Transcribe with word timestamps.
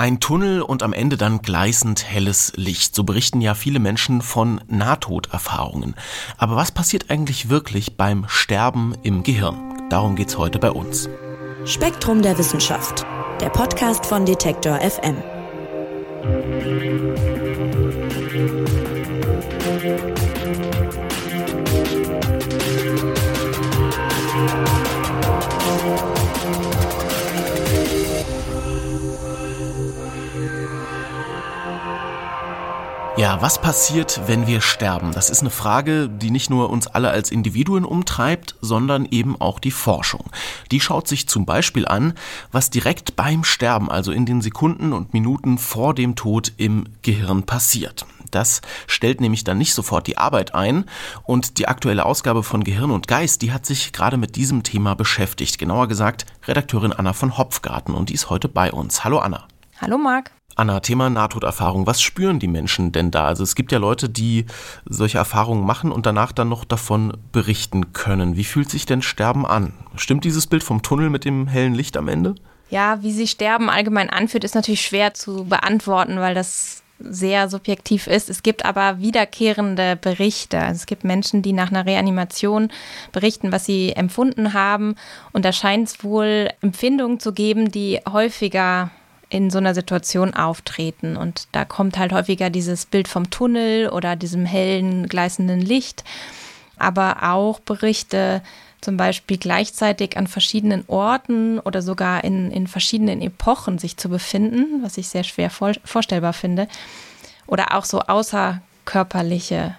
Ein 0.00 0.18
Tunnel 0.18 0.62
und 0.62 0.82
am 0.82 0.94
Ende 0.94 1.18
dann 1.18 1.42
gleißend 1.42 2.06
helles 2.10 2.54
Licht. 2.56 2.94
So 2.94 3.04
berichten 3.04 3.42
ja 3.42 3.52
viele 3.52 3.80
Menschen 3.80 4.22
von 4.22 4.58
Nahtoderfahrungen. 4.66 5.94
Aber 6.38 6.56
was 6.56 6.72
passiert 6.72 7.10
eigentlich 7.10 7.50
wirklich 7.50 7.98
beim 7.98 8.24
Sterben 8.26 8.94
im 9.02 9.24
Gehirn? 9.24 9.58
Darum 9.90 10.16
geht's 10.16 10.38
heute 10.38 10.58
bei 10.58 10.70
uns. 10.70 11.10
Spektrum 11.66 12.22
der 12.22 12.38
Wissenschaft. 12.38 13.04
Der 13.42 13.50
Podcast 13.50 14.06
von 14.06 14.24
Detektor 14.24 14.80
FM. 14.80 15.18
Ja, 33.16 33.42
was 33.42 33.60
passiert, 33.60 34.20
wenn 34.26 34.46
wir 34.46 34.60
sterben? 34.60 35.12
Das 35.12 35.30
ist 35.30 35.40
eine 35.40 35.50
Frage, 35.50 36.08
die 36.08 36.30
nicht 36.30 36.48
nur 36.48 36.70
uns 36.70 36.86
alle 36.86 37.10
als 37.10 37.30
Individuen 37.30 37.84
umtreibt, 37.84 38.54
sondern 38.60 39.04
eben 39.04 39.38
auch 39.40 39.58
die 39.58 39.72
Forschung. 39.72 40.30
Die 40.70 40.80
schaut 40.80 41.08
sich 41.08 41.28
zum 41.28 41.44
Beispiel 41.44 41.86
an, 41.86 42.14
was 42.52 42.70
direkt 42.70 43.16
beim 43.16 43.44
Sterben, 43.44 43.90
also 43.90 44.12
in 44.12 44.26
den 44.26 44.40
Sekunden 44.40 44.92
und 44.92 45.12
Minuten 45.12 45.58
vor 45.58 45.92
dem 45.92 46.14
Tod 46.14 46.52
im 46.56 46.84
Gehirn 47.02 47.42
passiert. 47.42 48.06
Das 48.30 48.62
stellt 48.86 49.20
nämlich 49.20 49.44
dann 49.44 49.58
nicht 49.58 49.74
sofort 49.74 50.06
die 50.06 50.16
Arbeit 50.16 50.54
ein. 50.54 50.84
Und 51.24 51.58
die 51.58 51.68
aktuelle 51.68 52.06
Ausgabe 52.06 52.42
von 52.42 52.64
Gehirn 52.64 52.92
und 52.92 53.08
Geist, 53.08 53.42
die 53.42 53.52
hat 53.52 53.66
sich 53.66 53.92
gerade 53.92 54.16
mit 54.16 54.36
diesem 54.36 54.62
Thema 54.62 54.94
beschäftigt. 54.94 55.58
Genauer 55.58 55.88
gesagt 55.88 56.26
Redakteurin 56.46 56.92
Anna 56.92 57.12
von 57.12 57.36
Hopfgarten 57.36 57.94
und 57.94 58.08
die 58.08 58.14
ist 58.14 58.30
heute 58.30 58.48
bei 58.48 58.72
uns. 58.72 59.04
Hallo 59.04 59.18
Anna. 59.18 59.46
Hallo 59.80 59.98
Marc. 59.98 60.30
Anna, 60.60 60.80
Thema 60.80 61.08
Nahtoderfahrung. 61.08 61.86
Was 61.86 62.02
spüren 62.02 62.38
die 62.38 62.46
Menschen 62.46 62.92
denn 62.92 63.10
da? 63.10 63.24
Also 63.24 63.42
es 63.42 63.54
gibt 63.54 63.72
ja 63.72 63.78
Leute, 63.78 64.10
die 64.10 64.44
solche 64.84 65.16
Erfahrungen 65.16 65.64
machen 65.64 65.90
und 65.90 66.04
danach 66.04 66.32
dann 66.32 66.50
noch 66.50 66.66
davon 66.66 67.16
berichten 67.32 67.94
können. 67.94 68.36
Wie 68.36 68.44
fühlt 68.44 68.68
sich 68.68 68.84
denn 68.84 69.00
Sterben 69.00 69.46
an? 69.46 69.72
Stimmt 69.96 70.24
dieses 70.24 70.46
Bild 70.46 70.62
vom 70.62 70.82
Tunnel 70.82 71.08
mit 71.08 71.24
dem 71.24 71.46
hellen 71.46 71.74
Licht 71.74 71.96
am 71.96 72.08
Ende? 72.08 72.34
Ja, 72.68 73.02
wie 73.02 73.10
sich 73.10 73.30
Sterben 73.30 73.70
allgemein 73.70 74.10
anfühlt, 74.10 74.44
ist 74.44 74.54
natürlich 74.54 74.82
schwer 74.82 75.14
zu 75.14 75.46
beantworten, 75.46 76.18
weil 76.18 76.34
das 76.34 76.82
sehr 76.98 77.48
subjektiv 77.48 78.06
ist. 78.06 78.28
Es 78.28 78.42
gibt 78.42 78.66
aber 78.66 79.00
wiederkehrende 79.00 79.96
Berichte. 79.96 80.58
Also 80.58 80.80
es 80.80 80.86
gibt 80.86 81.04
Menschen, 81.04 81.40
die 81.40 81.54
nach 81.54 81.70
einer 81.70 81.86
Reanimation 81.86 82.70
berichten, 83.12 83.50
was 83.50 83.64
sie 83.64 83.92
empfunden 83.94 84.52
haben. 84.52 84.94
Und 85.32 85.46
da 85.46 85.52
scheint 85.52 85.88
es 85.88 86.04
wohl 86.04 86.50
Empfindungen 86.60 87.18
zu 87.18 87.32
geben, 87.32 87.70
die 87.70 88.00
häufiger 88.06 88.90
in 89.30 89.48
so 89.50 89.58
einer 89.58 89.74
Situation 89.74 90.34
auftreten. 90.34 91.16
Und 91.16 91.48
da 91.52 91.64
kommt 91.64 91.96
halt 91.96 92.12
häufiger 92.12 92.50
dieses 92.50 92.84
Bild 92.84 93.08
vom 93.08 93.30
Tunnel 93.30 93.88
oder 93.88 94.16
diesem 94.16 94.44
hellen, 94.44 95.08
gleißenden 95.08 95.60
Licht, 95.60 96.04
aber 96.76 97.32
auch 97.32 97.60
Berichte 97.60 98.42
zum 98.80 98.96
Beispiel 98.96 99.36
gleichzeitig 99.36 100.16
an 100.16 100.26
verschiedenen 100.26 100.84
Orten 100.88 101.58
oder 101.58 101.82
sogar 101.82 102.24
in, 102.24 102.50
in 102.50 102.66
verschiedenen 102.66 103.20
Epochen 103.20 103.78
sich 103.78 103.96
zu 103.96 104.08
befinden, 104.08 104.82
was 104.82 104.98
ich 104.98 105.08
sehr 105.08 105.24
schwer 105.24 105.50
vor, 105.50 105.72
vorstellbar 105.84 106.32
finde. 106.32 106.66
Oder 107.46 107.76
auch 107.76 107.84
so 107.84 108.00
außerkörperliche 108.00 109.74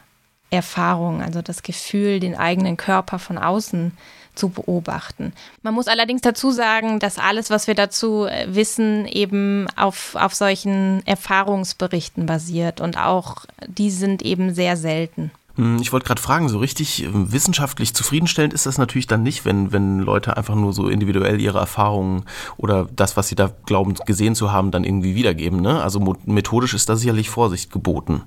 Erfahrungen, 0.52 1.22
also 1.22 1.42
das 1.42 1.64
Gefühl, 1.64 2.20
den 2.20 2.38
eigenen 2.38 2.78
Körper 2.78 3.20
von 3.20 3.38
außen 3.38 3.92
zu 3.92 4.21
beobachten. 4.50 5.34
Man 5.62 5.74
muss 5.74 5.88
allerdings 5.88 6.22
dazu 6.22 6.52
sagen, 6.52 7.00
dass 7.00 7.18
alles, 7.18 7.50
was 7.50 7.68
wir 7.68 7.76
dazu 7.76 8.26
äh, 8.26 8.48
wissen, 8.50 9.06
eben 9.06 9.68
auf, 9.76 10.16
auf 10.16 10.34
solchen 10.34 11.06
Erfahrungsberichten 11.06 12.26
basiert 12.26 12.82
und 12.82 12.98
auch 12.98 13.46
die 13.68 13.92
sind 13.92 14.22
eben 14.22 14.54
sehr 14.54 14.78
selten. 14.78 15.32
Hm, 15.56 15.80
ich 15.82 15.92
wollte 15.92 16.06
gerade 16.06 16.22
fragen, 16.22 16.50
so 16.50 16.60
richtig 16.60 17.04
äh, 17.04 17.10
wissenschaftlich 17.12 17.94
zufriedenstellend 17.94 18.54
ist 18.54 18.66
das 18.66 18.78
natürlich 18.78 19.08
dann 19.08 19.24
nicht, 19.24 19.46
wenn, 19.46 19.72
wenn 19.72 20.00
Leute 20.00 20.38
einfach 20.38 20.56
nur 20.56 20.74
so 20.74 20.88
individuell 20.88 21.42
ihre 21.42 21.60
Erfahrungen 21.60 22.24
oder 22.58 22.88
das, 22.96 23.18
was 23.18 23.28
sie 23.28 23.36
da 23.36 23.52
glauben, 23.66 23.96
gesehen 24.06 24.36
zu 24.36 24.52
haben, 24.52 24.72
dann 24.72 24.84
irgendwie 24.84 25.16
wiedergeben. 25.16 25.62
Ne? 25.62 25.82
Also 25.82 26.16
methodisch 26.26 26.74
ist 26.74 26.90
da 26.90 26.96
sicherlich 26.96 27.30
Vorsicht 27.30 27.72
geboten. 27.72 28.24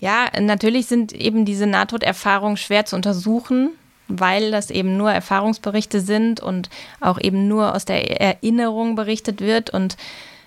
Ja, 0.00 0.28
natürlich 0.40 0.86
sind 0.86 1.12
eben 1.12 1.44
diese 1.44 1.66
Nahtoderfahrungen 1.66 2.56
schwer 2.56 2.86
zu 2.86 2.96
untersuchen 2.96 3.70
weil 4.10 4.50
das 4.50 4.70
eben 4.70 4.96
nur 4.96 5.12
Erfahrungsberichte 5.12 6.00
sind 6.00 6.40
und 6.40 6.70
auch 7.00 7.20
eben 7.20 7.48
nur 7.48 7.74
aus 7.74 7.84
der 7.84 8.20
Erinnerung 8.20 8.96
berichtet 8.96 9.40
wird 9.40 9.70
und 9.70 9.96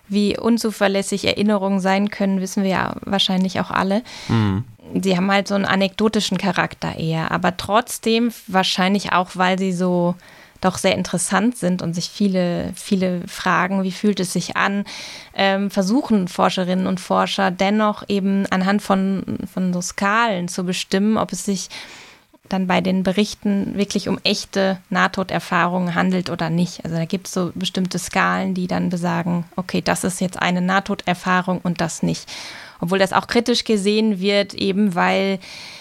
wie 0.07 0.37
unzuverlässig 0.37 1.25
Erinnerungen 1.25 1.79
sein 1.79 2.09
können, 2.09 2.41
wissen 2.41 2.63
wir 2.63 2.69
ja 2.69 2.95
wahrscheinlich 3.01 3.59
auch 3.59 3.71
alle. 3.71 4.03
Mhm. 4.27 4.65
Sie 5.01 5.15
haben 5.15 5.31
halt 5.31 5.47
so 5.47 5.55
einen 5.55 5.65
anekdotischen 5.65 6.37
Charakter 6.37 6.97
eher, 6.97 7.31
aber 7.31 7.57
trotzdem 7.57 8.31
wahrscheinlich 8.47 9.13
auch, 9.13 9.31
weil 9.35 9.57
sie 9.57 9.71
so 9.71 10.15
doch 10.63 10.77
sehr 10.77 10.95
interessant 10.95 11.57
sind 11.57 11.81
und 11.81 11.93
sich 11.93 12.09
viele, 12.09 12.71
viele 12.75 13.27
fragen, 13.27 13.83
wie 13.83 13.91
fühlt 13.91 14.19
es 14.19 14.33
sich 14.33 14.55
an, 14.55 14.85
ähm, 15.33 15.69
versuchen 15.69 16.27
Forscherinnen 16.27 16.87
und 16.87 16.99
Forscher 16.99 17.51
dennoch 17.51 18.03
eben 18.07 18.45
anhand 18.49 18.81
von, 18.81 19.23
von 19.51 19.73
so 19.73 19.81
Skalen 19.81 20.47
zu 20.47 20.63
bestimmen, 20.63 21.17
ob 21.17 21.33
es 21.33 21.45
sich 21.45 21.69
dann 22.49 22.67
bei 22.67 22.81
den 22.81 23.03
Berichten 23.03 23.75
wirklich 23.77 24.09
um 24.09 24.19
echte 24.23 24.77
Nahtoderfahrungen 24.89 25.95
handelt 25.95 26.29
oder 26.29 26.49
nicht. 26.49 26.83
Also 26.83 26.97
da 26.97 27.05
gibt 27.05 27.27
es 27.27 27.33
so 27.33 27.51
bestimmte 27.55 27.97
Skalen, 27.99 28.53
die 28.53 28.67
dann 28.67 28.89
besagen, 28.89 29.45
okay, 29.55 29.81
das 29.81 30.03
ist 30.03 30.19
jetzt 30.19 30.41
eine 30.41 30.61
Nahtoderfahrung 30.61 31.59
und 31.63 31.79
das 31.79 32.03
nicht. 32.03 32.29
Obwohl 32.79 32.99
das 32.99 33.13
auch 33.13 33.27
kritisch 33.27 33.63
gesehen 33.63 34.19
wird, 34.19 34.53
eben 34.53 34.93
weil 34.93 35.39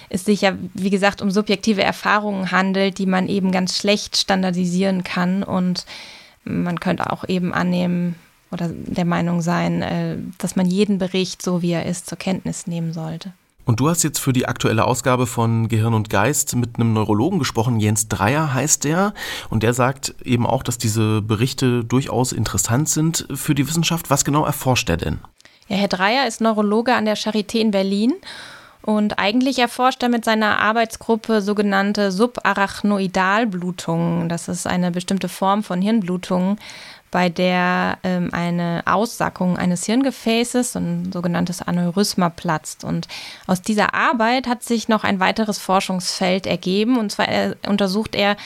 es 0.09 0.25
sich 0.25 0.43
ja, 0.43 0.57
wie 0.75 0.91
gesagt, 0.91 1.21
um 1.21 1.31
subjektive 1.31 1.83
Erfahrungen 1.83 2.53
handelt, 2.53 2.99
die 2.99 3.07
man 3.07 3.29
eben 3.29 3.51
ganz 3.51 3.77
schlecht 3.77 4.17
standardisieren 4.17 5.03
kann. 5.03 5.43
Und 5.43 5.85
man 6.45 6.79
könnte 6.79 7.11
auch 7.11 7.29
eben 7.29 7.53
annehmen 7.53 8.15
oder 8.53 8.69
der 8.69 9.07
Meinung 9.07 9.41
sein, 9.41 9.83
äh, 9.83 10.17
dass 10.39 10.55
man 10.55 10.67
jeden 10.67 10.99
Bericht, 10.99 11.43
so 11.43 11.61
wie 11.63 11.73
er 11.73 11.87
ist, 11.87 12.07
zur 12.07 12.19
Kenntnis 12.19 12.67
nehmen 12.67 12.93
sollte. 12.93 13.33
Und 13.65 13.81
du 13.81 13.89
hast 13.89 14.03
jetzt 14.03 14.19
für 14.19 14.33
die 14.33 14.47
aktuelle 14.47 14.85
Ausgabe 14.85 15.27
von 15.27 15.69
Gehirn 15.69 15.95
und 15.95 16.11
Geist 16.11 16.57
mit 16.57 16.77
einem 16.77 16.93
Neurologen 16.93 17.39
gesprochen, 17.39 17.79
Jens 17.79 18.09
Dreier 18.09 18.53
heißt 18.53 18.85
der, 18.85 19.15
und 19.51 19.63
der 19.63 19.73
sagt 19.73 20.15
eben 20.25 20.47
auch, 20.47 20.63
dass 20.63 20.79
diese 20.79 21.23
Berichte 21.23 21.85
durchaus 21.85 22.33
interessant 22.33 22.89
sind 22.89 23.27
für 23.33 23.55
die 23.55 23.69
Wissenschaft. 23.69 24.11
Was 24.11 24.25
genau 24.25 24.45
erforscht 24.45 24.91
er 24.91 24.97
denn? 24.97 25.21
Ja, 25.69 25.77
Herr 25.77 25.89
Dreier 25.89 26.27
ist 26.27 26.41
Neurologe 26.41 26.95
an 26.95 27.05
der 27.05 27.17
Charité 27.17 27.59
in 27.59 27.71
Berlin 27.71 28.15
und 28.83 29.19
eigentlich 29.21 29.61
erforscht 29.61 30.03
er 30.03 30.09
mit 30.09 30.25
seiner 30.25 30.59
Arbeitsgruppe 30.59 31.41
sogenannte 31.41 32.11
Subarachnoidalblutungen. 32.11 34.29
Das 34.29 34.49
ist 34.49 34.67
eine 34.67 34.91
bestimmte 34.91 35.29
Form 35.29 35.63
von 35.63 35.81
Hirnblutungen, 35.81 36.59
bei 37.13 37.29
der 37.29 37.99
ähm, 38.03 38.31
eine 38.33 38.83
Aussackung 38.87 39.57
eines 39.57 39.85
Hirngefäßes, 39.85 40.75
ein 40.77 41.13
sogenanntes 41.13 41.63
Aneurysma, 41.63 42.31
platzt. 42.31 42.83
Und 42.83 43.07
aus 43.47 43.63
dieser 43.63 43.95
Arbeit 43.95 44.49
hat 44.49 44.65
sich 44.65 44.89
noch 44.89 45.05
ein 45.05 45.21
weiteres 45.21 45.59
Forschungsfeld 45.59 46.47
ergeben. 46.47 46.99
Und 46.99 47.13
zwar 47.13 47.29
äh, 47.29 47.55
untersucht 47.69 48.17
er, 48.17 48.37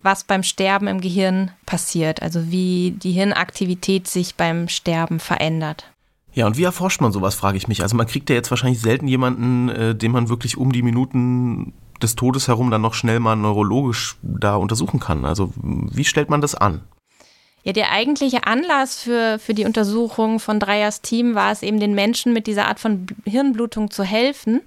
was 0.00 0.24
beim 0.24 0.42
Sterben 0.42 0.86
im 0.86 1.00
Gehirn 1.00 1.50
passiert, 1.66 2.22
also 2.22 2.50
wie 2.50 2.92
die 2.92 3.12
Hirnaktivität 3.12 4.06
sich 4.06 4.36
beim 4.36 4.68
Sterben 4.68 5.18
verändert. 5.18 5.90
Ja, 6.34 6.46
und 6.46 6.56
wie 6.56 6.64
erforscht 6.64 7.00
man 7.00 7.12
sowas, 7.12 7.34
frage 7.34 7.56
ich 7.56 7.68
mich. 7.68 7.82
Also 7.82 7.96
man 7.96 8.06
kriegt 8.06 8.28
ja 8.30 8.36
jetzt 8.36 8.50
wahrscheinlich 8.50 8.80
selten 8.80 9.08
jemanden, 9.08 9.68
äh, 9.68 9.94
den 9.94 10.12
man 10.12 10.28
wirklich 10.28 10.56
um 10.56 10.72
die 10.72 10.82
Minuten 10.82 11.72
des 12.00 12.16
Todes 12.16 12.48
herum 12.48 12.70
dann 12.70 12.82
noch 12.82 12.94
schnell 12.94 13.18
mal 13.18 13.34
neurologisch 13.34 14.16
da 14.22 14.56
untersuchen 14.56 15.00
kann. 15.00 15.24
Also 15.24 15.52
wie 15.56 16.04
stellt 16.04 16.30
man 16.30 16.40
das 16.40 16.54
an? 16.54 16.82
Ja, 17.64 17.72
der 17.72 17.92
eigentliche 17.92 18.46
Anlass 18.46 19.00
für, 19.00 19.38
für 19.38 19.54
die 19.54 19.64
Untersuchung 19.64 20.38
von 20.38 20.60
Dreyers 20.60 21.00
Team 21.00 21.34
war 21.34 21.50
es 21.50 21.62
eben, 21.62 21.80
den 21.80 21.94
Menschen 21.94 22.34
mit 22.34 22.46
dieser 22.46 22.68
Art 22.68 22.78
von 22.78 23.06
Hirnblutung 23.24 23.90
zu 23.90 24.04
helfen. 24.04 24.60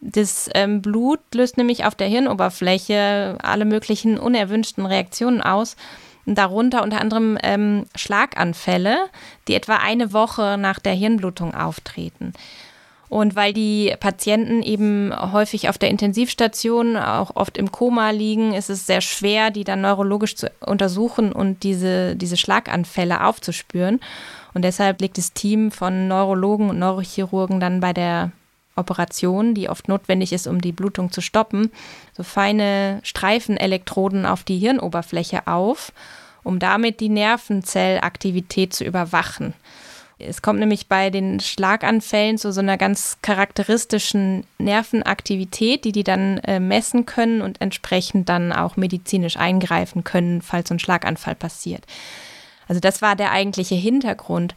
Das 0.00 0.48
ähm, 0.54 0.80
Blut 0.80 1.18
löst 1.34 1.56
nämlich 1.56 1.84
auf 1.84 1.96
der 1.96 2.06
Hirnoberfläche 2.06 3.36
alle 3.42 3.64
möglichen 3.64 4.16
unerwünschten 4.18 4.86
Reaktionen 4.86 5.42
aus. 5.42 5.76
Darunter 6.24 6.82
unter 6.82 7.00
anderem 7.00 7.36
ähm, 7.42 7.86
Schlaganfälle, 7.96 8.96
die 9.48 9.54
etwa 9.54 9.76
eine 9.76 10.12
Woche 10.12 10.56
nach 10.56 10.78
der 10.78 10.92
Hirnblutung 10.92 11.54
auftreten. 11.54 12.32
Und 13.08 13.36
weil 13.36 13.52
die 13.52 13.94
Patienten 14.00 14.62
eben 14.62 15.12
häufig 15.32 15.68
auf 15.68 15.78
der 15.78 15.90
Intensivstation, 15.90 16.96
auch 16.96 17.36
oft 17.36 17.58
im 17.58 17.70
Koma 17.70 18.10
liegen, 18.10 18.54
ist 18.54 18.70
es 18.70 18.86
sehr 18.86 19.00
schwer, 19.00 19.50
die 19.50 19.64
dann 19.64 19.82
neurologisch 19.82 20.36
zu 20.36 20.50
untersuchen 20.60 21.32
und 21.32 21.62
diese, 21.62 22.16
diese 22.16 22.36
Schlaganfälle 22.36 23.24
aufzuspüren. 23.24 24.00
Und 24.54 24.62
deshalb 24.62 25.00
liegt 25.00 25.18
das 25.18 25.32
Team 25.32 25.70
von 25.70 26.08
Neurologen 26.08 26.70
und 26.70 26.78
Neurochirurgen 26.78 27.60
dann 27.60 27.80
bei 27.80 27.92
der 27.92 28.32
Operation, 28.76 29.54
die 29.54 29.68
oft 29.68 29.88
notwendig 29.88 30.32
ist, 30.32 30.46
um 30.46 30.60
die 30.60 30.72
Blutung 30.72 31.12
zu 31.12 31.20
stoppen, 31.20 31.70
so 32.16 32.22
feine 32.22 33.00
Streifenelektroden 33.02 34.26
auf 34.26 34.42
die 34.42 34.58
Hirnoberfläche 34.58 35.46
auf, 35.46 35.92
um 36.42 36.58
damit 36.58 37.00
die 37.00 37.08
Nervenzellaktivität 37.08 38.72
zu 38.72 38.84
überwachen. 38.84 39.54
Es 40.18 40.42
kommt 40.42 40.60
nämlich 40.60 40.88
bei 40.88 41.10
den 41.10 41.40
Schlaganfällen 41.40 42.38
zu 42.38 42.52
so 42.52 42.60
einer 42.60 42.78
ganz 42.78 43.18
charakteristischen 43.22 44.44
Nervenaktivität, 44.58 45.84
die 45.84 45.92
die 45.92 46.04
dann 46.04 46.38
äh, 46.38 46.60
messen 46.60 47.04
können 47.04 47.42
und 47.42 47.60
entsprechend 47.60 48.28
dann 48.28 48.52
auch 48.52 48.76
medizinisch 48.76 49.36
eingreifen 49.36 50.04
können, 50.04 50.40
falls 50.40 50.68
so 50.68 50.74
ein 50.74 50.78
Schlaganfall 50.78 51.34
passiert. 51.34 51.84
Also 52.68 52.80
das 52.80 53.02
war 53.02 53.16
der 53.16 53.32
eigentliche 53.32 53.74
Hintergrund. 53.74 54.54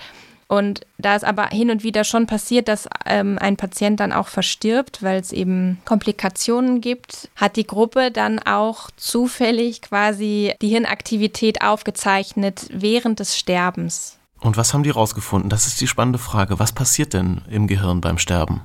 Und 0.47 0.81
da 0.97 1.15
es 1.15 1.25
aber 1.25 1.47
hin 1.47 1.69
und 1.69 1.83
wieder 1.83 2.05
schon 2.05 2.25
passiert, 2.25 2.69
dass 2.69 2.87
ähm, 3.05 3.37
ein 3.37 3.57
Patient 3.57 3.99
dann 3.99 4.13
auch 4.13 4.29
verstirbt, 4.29 5.03
weil 5.03 5.19
es 5.19 5.33
eben 5.33 5.79
Komplikationen 5.83 6.79
gibt, 6.79 7.29
hat 7.35 7.57
die 7.57 7.67
Gruppe 7.67 8.11
dann 8.11 8.39
auch 8.39 8.89
zufällig 8.95 9.81
quasi 9.81 10.53
die 10.61 10.69
Hirnaktivität 10.69 11.61
aufgezeichnet 11.61 12.67
während 12.71 13.19
des 13.19 13.37
Sterbens. 13.37 14.16
Und 14.41 14.57
was 14.57 14.73
haben 14.73 14.83
die 14.83 14.89
rausgefunden? 14.89 15.49
Das 15.49 15.67
ist 15.67 15.81
die 15.81 15.87
spannende 15.87 16.19
Frage. 16.19 16.59
Was 16.59 16.71
passiert 16.71 17.13
denn 17.13 17.41
im 17.49 17.67
Gehirn 17.67 18.01
beim 18.01 18.17
Sterben? 18.17 18.61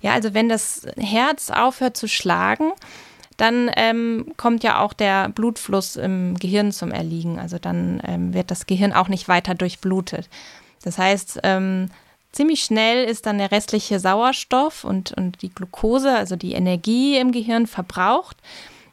Ja, 0.00 0.12
also 0.12 0.34
wenn 0.34 0.48
das 0.48 0.86
Herz 0.96 1.50
aufhört 1.50 1.96
zu 1.96 2.06
schlagen, 2.06 2.72
dann 3.36 3.70
ähm, 3.76 4.32
kommt 4.36 4.62
ja 4.62 4.80
auch 4.80 4.92
der 4.92 5.28
Blutfluss 5.28 5.96
im 5.96 6.36
Gehirn 6.38 6.72
zum 6.72 6.90
Erliegen. 6.90 7.38
Also 7.38 7.58
dann 7.58 8.00
ähm, 8.06 8.32
wird 8.32 8.50
das 8.50 8.66
Gehirn 8.66 8.92
auch 8.92 9.08
nicht 9.08 9.28
weiter 9.28 9.54
durchblutet. 9.54 10.28
Das 10.82 10.98
heißt, 10.98 11.40
ähm, 11.42 11.90
ziemlich 12.32 12.62
schnell 12.62 13.04
ist 13.04 13.26
dann 13.26 13.38
der 13.38 13.50
restliche 13.50 13.98
Sauerstoff 13.98 14.84
und, 14.84 15.12
und 15.12 15.42
die 15.42 15.50
Glucose, 15.50 16.14
also 16.14 16.36
die 16.36 16.52
Energie 16.52 17.18
im 17.18 17.32
Gehirn 17.32 17.66
verbraucht, 17.66 18.36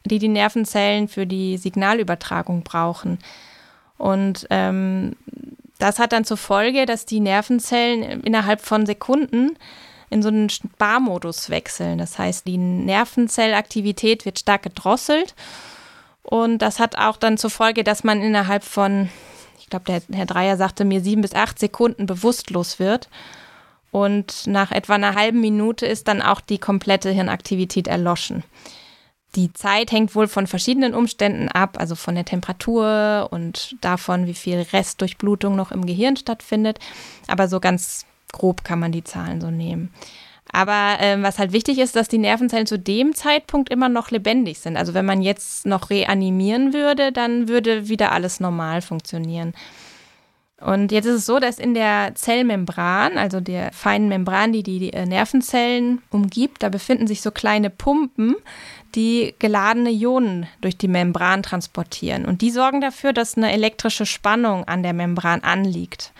die 0.04 0.18
die 0.18 0.28
Nervenzellen 0.28 1.08
für 1.08 1.26
die 1.26 1.56
Signalübertragung 1.56 2.62
brauchen. 2.62 3.18
Und 3.96 4.46
ähm, 4.50 5.16
das 5.78 5.98
hat 5.98 6.12
dann 6.12 6.24
zur 6.24 6.36
Folge, 6.36 6.86
dass 6.86 7.06
die 7.06 7.20
Nervenzellen 7.20 8.22
innerhalb 8.22 8.60
von 8.60 8.86
Sekunden 8.86 9.56
in 10.10 10.22
so 10.22 10.28
einen 10.28 10.50
Sparmodus 10.50 11.50
wechseln. 11.50 11.98
Das 11.98 12.18
heißt, 12.18 12.46
die 12.46 12.58
Nervenzellaktivität 12.58 14.24
wird 14.24 14.38
stark 14.38 14.62
gedrosselt. 14.62 15.34
Und 16.22 16.58
das 16.58 16.78
hat 16.78 16.96
auch 16.96 17.16
dann 17.16 17.36
zur 17.36 17.50
Folge, 17.50 17.84
dass 17.84 18.04
man 18.04 18.22
innerhalb 18.22 18.64
von 18.64 19.10
ich 19.64 19.70
glaube, 19.70 19.86
der 19.86 20.02
Herr 20.14 20.26
Dreier 20.26 20.58
sagte 20.58 20.84
mir, 20.84 21.00
sieben 21.00 21.22
bis 21.22 21.34
acht 21.34 21.58
Sekunden 21.58 22.04
bewusstlos 22.04 22.78
wird. 22.78 23.08
Und 23.90 24.46
nach 24.46 24.72
etwa 24.72 24.94
einer 24.94 25.14
halben 25.14 25.40
Minute 25.40 25.86
ist 25.86 26.06
dann 26.06 26.20
auch 26.20 26.42
die 26.42 26.58
komplette 26.58 27.10
Hirnaktivität 27.10 27.88
erloschen. 27.88 28.44
Die 29.34 29.52
Zeit 29.52 29.90
hängt 29.90 30.14
wohl 30.14 30.28
von 30.28 30.46
verschiedenen 30.46 30.94
Umständen 30.94 31.48
ab, 31.48 31.76
also 31.78 31.94
von 31.94 32.14
der 32.14 32.24
Temperatur 32.24 33.28
und 33.30 33.76
davon, 33.80 34.26
wie 34.26 34.34
viel 34.34 34.64
Restdurchblutung 34.72 35.56
noch 35.56 35.72
im 35.72 35.86
Gehirn 35.86 36.16
stattfindet. 36.16 36.78
Aber 37.26 37.48
so 37.48 37.58
ganz 37.58 38.06
grob 38.32 38.64
kann 38.64 38.78
man 38.78 38.92
die 38.92 39.04
Zahlen 39.04 39.40
so 39.40 39.50
nehmen. 39.50 39.92
Aber 40.52 40.98
ähm, 41.00 41.24
was 41.24 41.40
halt 41.40 41.52
wichtig 41.52 41.78
ist, 41.78 41.96
dass 41.96 42.06
die 42.06 42.18
Nervenzellen 42.18 42.66
zu 42.66 42.78
dem 42.78 43.14
Zeitpunkt 43.14 43.70
immer 43.70 43.88
noch 43.88 44.12
lebendig 44.12 44.60
sind. 44.60 44.76
Also 44.76 44.94
wenn 44.94 45.04
man 45.04 45.20
jetzt 45.20 45.66
noch 45.66 45.90
reanimieren 45.90 46.72
würde, 46.72 47.10
dann 47.10 47.48
würde 47.48 47.88
wieder 47.88 48.12
alles 48.12 48.38
normal 48.38 48.82
funktionieren. 48.82 49.52
Und 50.64 50.92
jetzt 50.92 51.04
ist 51.04 51.14
es 51.14 51.26
so, 51.26 51.40
dass 51.40 51.58
in 51.58 51.74
der 51.74 52.14
Zellmembran, 52.14 53.18
also 53.18 53.38
der 53.38 53.70
feinen 53.72 54.08
Membran, 54.08 54.50
die 54.50 54.62
die 54.62 54.94
äh, 54.94 55.04
Nervenzellen 55.04 56.00
umgibt, 56.08 56.62
da 56.62 56.70
befinden 56.70 57.06
sich 57.06 57.20
so 57.20 57.30
kleine 57.30 57.68
Pumpen, 57.68 58.34
die 58.94 59.34
geladene 59.38 59.90
Ionen 59.90 60.46
durch 60.62 60.78
die 60.78 60.88
Membran 60.88 61.42
transportieren. 61.42 62.24
Und 62.24 62.40
die 62.40 62.50
sorgen 62.50 62.80
dafür, 62.80 63.12
dass 63.12 63.36
eine 63.36 63.52
elektrische 63.52 64.06
Spannung 64.06 64.64
an 64.66 64.82
der 64.82 64.94
Membran 64.94 65.42
anliegt. 65.42 66.12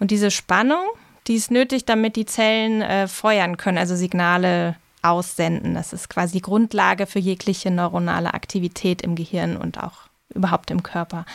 Und 0.00 0.10
diese 0.10 0.30
Spannung, 0.30 0.84
die 1.26 1.34
ist 1.34 1.50
nötig, 1.50 1.84
damit 1.84 2.16
die 2.16 2.24
Zellen 2.24 2.80
äh, 2.80 3.06
feuern 3.06 3.58
können, 3.58 3.76
also 3.76 3.96
Signale 3.96 4.76
aussenden. 5.02 5.74
Das 5.74 5.92
ist 5.92 6.08
quasi 6.08 6.32
die 6.32 6.42
Grundlage 6.42 7.04
für 7.04 7.18
jegliche 7.18 7.70
neuronale 7.70 8.32
Aktivität 8.32 9.02
im 9.02 9.14
Gehirn 9.14 9.58
und 9.58 9.82
auch 9.82 10.08
überhaupt 10.34 10.70
im 10.70 10.82
Körper. 10.82 11.26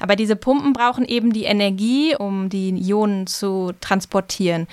Aber 0.00 0.16
diese 0.16 0.36
Pumpen 0.36 0.72
brauchen 0.72 1.04
eben 1.04 1.32
die 1.32 1.44
Energie, 1.44 2.16
um 2.16 2.48
die 2.48 2.70
Ionen 2.70 3.26
zu 3.26 3.72
transportieren. 3.80 4.66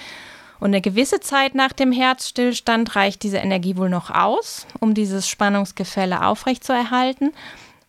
Und 0.60 0.70
eine 0.70 0.82
gewisse 0.82 1.20
Zeit 1.20 1.54
nach 1.54 1.72
dem 1.72 1.92
Herzstillstand 1.92 2.96
reicht 2.96 3.22
diese 3.22 3.38
Energie 3.38 3.78
wohl 3.78 3.90
noch 3.90 4.10
aus, 4.10 4.66
um 4.80 4.94
dieses 4.94 5.28
Spannungsgefälle 5.30 6.26
aufrechtzuerhalten. 6.26 7.32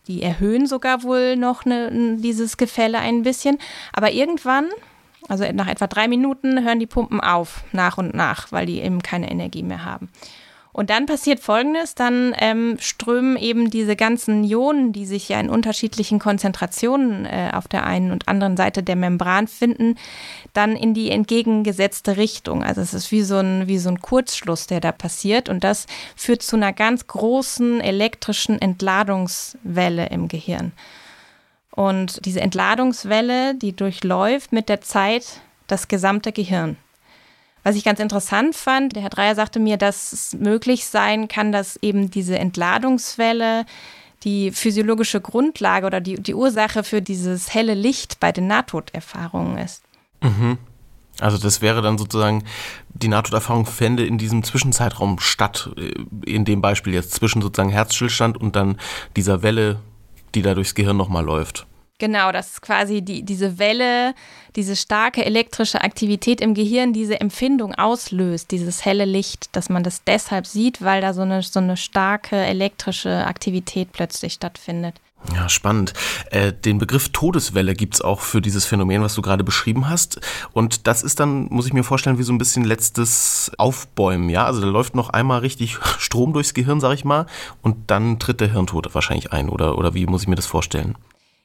Die 0.07 0.21
erhöhen 0.21 0.67
sogar 0.67 1.03
wohl 1.03 1.35
noch 1.35 1.65
eine, 1.65 2.17
dieses 2.17 2.57
Gefälle 2.57 2.99
ein 2.99 3.23
bisschen. 3.23 3.57
Aber 3.93 4.11
irgendwann 4.11 4.67
also 5.27 5.45
nach 5.51 5.67
etwa 5.67 5.87
drei 5.87 6.07
Minuten 6.07 6.63
hören 6.63 6.79
die 6.79 6.87
Pumpen 6.87 7.19
auf, 7.19 7.63
nach 7.71 7.97
und 7.97 8.13
nach, 8.13 8.51
weil 8.51 8.65
die 8.65 8.81
eben 8.81 9.01
keine 9.01 9.29
Energie 9.29 9.63
mehr 9.63 9.85
haben. 9.85 10.09
Und 10.79 10.91
dann 10.91 11.07
passiert 11.07 11.41
Folgendes, 11.41 11.93
dann 11.93 12.33
ähm, 12.39 12.77
strömen 12.79 13.35
eben 13.35 13.69
diese 13.69 13.97
ganzen 13.97 14.45
Ionen, 14.45 14.93
die 14.93 15.05
sich 15.05 15.27
ja 15.27 15.37
in 15.37 15.49
unterschiedlichen 15.49 16.19
Konzentrationen 16.19 17.25
äh, 17.25 17.51
auf 17.53 17.67
der 17.67 17.85
einen 17.85 18.13
und 18.13 18.29
anderen 18.29 18.55
Seite 18.55 18.81
der 18.81 18.95
Membran 18.95 19.49
finden, 19.49 19.95
dann 20.53 20.77
in 20.77 20.93
die 20.93 21.11
entgegengesetzte 21.11 22.15
Richtung. 22.15 22.63
Also 22.63 22.79
es 22.79 22.93
ist 22.93 23.11
wie 23.11 23.23
so 23.23 23.39
ein, 23.39 23.67
wie 23.67 23.77
so 23.77 23.89
ein 23.89 23.99
Kurzschluss, 23.99 24.67
der 24.67 24.79
da 24.79 24.93
passiert. 24.93 25.49
Und 25.49 25.65
das 25.65 25.85
führt 26.15 26.43
zu 26.43 26.55
einer 26.55 26.71
ganz 26.71 27.07
großen 27.07 27.81
elektrischen 27.81 28.61
Entladungswelle 28.61 30.07
im 30.07 30.29
Gehirn. 30.29 30.71
Und 31.71 32.25
diese 32.25 32.39
Entladungswelle, 32.39 33.53
die 33.53 33.75
durchläuft 33.75 34.53
mit 34.53 34.69
der 34.69 34.79
Zeit 34.79 35.41
das 35.67 35.89
gesamte 35.89 36.31
Gehirn. 36.31 36.77
Was 37.63 37.75
ich 37.75 37.83
ganz 37.83 37.99
interessant 37.99 38.55
fand, 38.55 38.95
der 38.95 39.03
Herr 39.03 39.09
Dreier 39.09 39.35
sagte 39.35 39.59
mir, 39.59 39.77
dass 39.77 40.13
es 40.13 40.33
möglich 40.33 40.85
sein 40.85 41.27
kann, 41.27 41.51
dass 41.51 41.77
eben 41.81 42.09
diese 42.09 42.39
Entladungswelle 42.39 43.65
die 44.23 44.51
physiologische 44.51 45.21
Grundlage 45.21 45.85
oder 45.85 46.01
die, 46.01 46.15
die 46.15 46.33
Ursache 46.33 46.83
für 46.83 47.01
dieses 47.01 47.53
helle 47.53 47.73
Licht 47.73 48.19
bei 48.19 48.31
den 48.31 48.47
Nahtoderfahrungen 48.47 49.57
ist. 49.57 49.83
Mhm. 50.21 50.57
Also 51.19 51.37
das 51.37 51.61
wäre 51.61 51.81
dann 51.81 51.97
sozusagen, 51.97 52.43
die 52.89 53.07
Nahtoderfahrung 53.07 53.65
fände 53.65 54.05
in 54.05 54.17
diesem 54.17 54.43
Zwischenzeitraum 54.43 55.19
statt, 55.19 55.69
äh, 55.77 55.93
in 56.25 56.45
dem 56.45 56.61
Beispiel 56.61 56.93
jetzt 56.93 57.13
zwischen 57.13 57.41
sozusagen 57.41 57.69
Herzstillstand 57.69 58.37
und 58.37 58.55
dann 58.55 58.77
dieser 59.15 59.41
Welle, 59.43 59.79
die 60.35 60.41
da 60.41 60.53
durchs 60.53 60.75
Gehirn 60.75 60.97
nochmal 60.97 61.25
läuft. 61.25 61.65
Genau, 61.99 62.31
das 62.31 62.53
ist 62.53 62.61
quasi 62.61 63.01
die, 63.01 63.23
diese 63.23 63.59
Welle, 63.59 64.15
diese 64.55 64.77
starke 64.77 65.25
elektrische 65.25 65.81
Aktivität 65.81 66.39
im 66.39 66.53
Gehirn, 66.53 66.93
diese 66.93 67.19
Empfindung 67.19 67.75
auslöst, 67.75 68.51
dieses 68.51 68.85
helle 68.85 69.03
Licht, 69.03 69.53
dass 69.55 69.67
man 69.67 69.83
das 69.83 70.03
deshalb 70.05 70.47
sieht, 70.47 70.81
weil 70.81 71.01
da 71.01 71.13
so 71.13 71.21
eine, 71.21 71.43
so 71.43 71.59
eine 71.59 71.75
starke 71.75 72.37
elektrische 72.37 73.27
Aktivität 73.27 73.91
plötzlich 73.91 74.33
stattfindet. 74.33 74.95
Ja, 75.35 75.49
spannend. 75.49 75.93
Äh, 76.31 76.53
den 76.53 76.77
Begriff 76.77 77.09
Todeswelle 77.09 77.73
gibt's 77.73 77.99
auch 77.99 78.21
für 78.21 78.39
dieses 78.39 78.65
Phänomen, 78.65 79.01
was 79.01 79.15
du 79.15 79.21
gerade 79.21 79.43
beschrieben 79.43 79.89
hast. 79.89 80.21
Und 80.53 80.87
das 80.87 81.03
ist 81.03 81.19
dann, 81.19 81.47
muss 81.49 81.65
ich 81.67 81.73
mir 81.73 81.83
vorstellen, 81.83 82.17
wie 82.17 82.23
so 82.23 82.31
ein 82.31 82.37
bisschen 82.37 82.63
letztes 82.63 83.51
Aufbäumen, 83.57 84.29
ja? 84.29 84.45
Also 84.45 84.61
da 84.61 84.67
läuft 84.67 84.95
noch 84.95 85.09
einmal 85.09 85.39
richtig 85.39 85.77
Strom 85.99 86.31
durchs 86.31 86.53
Gehirn, 86.53 86.79
sag 86.79 86.93
ich 86.93 87.03
mal, 87.03 87.25
und 87.61 87.91
dann 87.91 88.19
tritt 88.19 88.39
der 88.39 88.53
Hirntod 88.53 88.95
wahrscheinlich 88.95 89.33
ein, 89.33 89.49
oder, 89.49 89.77
oder 89.77 89.93
wie 89.93 90.05
muss 90.05 90.21
ich 90.21 90.29
mir 90.29 90.35
das 90.35 90.45
vorstellen? 90.45 90.95